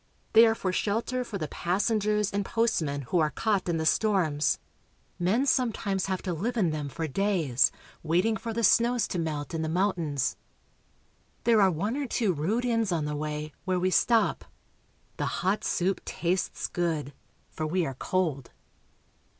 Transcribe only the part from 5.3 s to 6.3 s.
sometimes have